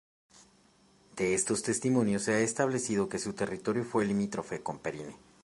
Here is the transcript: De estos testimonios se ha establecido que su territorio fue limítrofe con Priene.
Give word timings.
De 1.15 1.35
estos 1.35 1.61
testimonios 1.61 2.23
se 2.23 2.33
ha 2.33 2.39
establecido 2.39 3.07
que 3.07 3.19
su 3.19 3.33
territorio 3.33 3.83
fue 3.83 4.03
limítrofe 4.03 4.63
con 4.63 4.79
Priene. 4.79 5.15